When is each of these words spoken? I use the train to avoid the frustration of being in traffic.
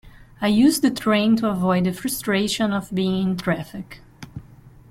I 0.41 0.47
use 0.47 0.79
the 0.79 0.89
train 0.89 1.35
to 1.35 1.49
avoid 1.49 1.83
the 1.83 1.91
frustration 1.93 2.73
of 2.73 2.89
being 2.91 3.27
in 3.29 3.37
traffic. 3.37 4.01